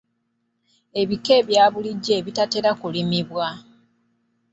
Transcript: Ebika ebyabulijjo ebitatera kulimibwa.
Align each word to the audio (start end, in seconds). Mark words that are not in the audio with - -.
Ebika 1.01 1.31
ebyabulijjo 1.41 2.11
ebitatera 2.19 2.71
kulimibwa. 2.79 3.47